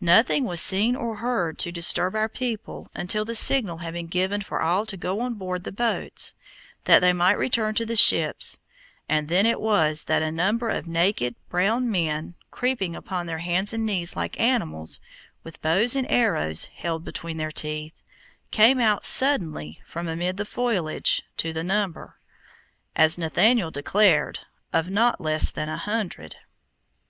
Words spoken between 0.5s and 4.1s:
seen or heard to disturb our people until the signal had been